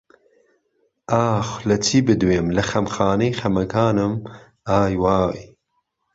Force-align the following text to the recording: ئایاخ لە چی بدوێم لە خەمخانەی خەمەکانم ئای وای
ئایاخ 1.11 1.49
لە 1.69 1.77
چی 1.85 1.97
بدوێم 2.07 2.47
لە 2.57 2.63
خەمخانەی 2.71 3.37
خەمەکانم 3.39 4.13
ئای 4.71 4.93
وای 5.03 5.39